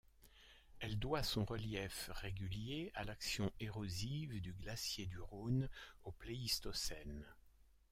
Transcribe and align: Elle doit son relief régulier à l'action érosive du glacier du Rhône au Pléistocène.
Elle 0.79 0.97
doit 0.97 1.21
son 1.21 1.45
relief 1.45 2.09
régulier 2.13 2.89
à 2.95 3.03
l'action 3.03 3.51
érosive 3.59 4.41
du 4.41 4.51
glacier 4.51 5.05
du 5.05 5.19
Rhône 5.19 5.69
au 6.05 6.11
Pléistocène. 6.11 7.23